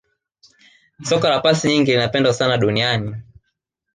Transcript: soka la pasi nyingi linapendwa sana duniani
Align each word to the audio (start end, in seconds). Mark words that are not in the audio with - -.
soka 1.03 1.29
la 1.29 1.39
pasi 1.39 1.67
nyingi 1.67 1.91
linapendwa 1.91 2.33
sana 2.33 2.57
duniani 2.57 3.15